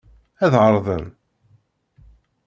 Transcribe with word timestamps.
Ad 0.45 0.53
ɛerḍen. 0.63 1.05